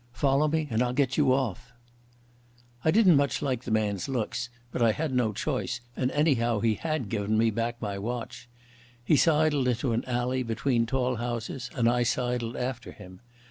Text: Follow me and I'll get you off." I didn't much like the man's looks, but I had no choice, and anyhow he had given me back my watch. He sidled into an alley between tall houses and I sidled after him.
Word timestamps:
Follow 0.13 0.47
me 0.47 0.67
and 0.71 0.81
I'll 0.81 0.93
get 0.93 1.15
you 1.15 1.31
off." 1.31 1.71
I 2.83 2.89
didn't 2.89 3.17
much 3.17 3.39
like 3.43 3.65
the 3.65 3.69
man's 3.69 4.09
looks, 4.09 4.49
but 4.71 4.81
I 4.81 4.93
had 4.93 5.13
no 5.13 5.31
choice, 5.31 5.79
and 5.95 6.09
anyhow 6.09 6.59
he 6.59 6.73
had 6.73 7.07
given 7.07 7.37
me 7.37 7.51
back 7.51 7.79
my 7.79 7.99
watch. 7.99 8.49
He 9.05 9.15
sidled 9.15 9.67
into 9.67 9.93
an 9.93 10.03
alley 10.05 10.41
between 10.41 10.87
tall 10.87 11.17
houses 11.17 11.69
and 11.75 11.87
I 11.87 12.01
sidled 12.01 12.57
after 12.57 12.91
him. 12.91 13.19